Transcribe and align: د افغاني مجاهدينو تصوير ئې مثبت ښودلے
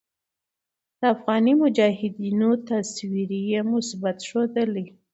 د 0.99 1.01
افغاني 1.15 1.53
مجاهدينو 1.63 2.49
تصوير 2.69 3.29
ئې 3.49 3.59
مثبت 3.71 4.17
ښودلے 4.27 4.85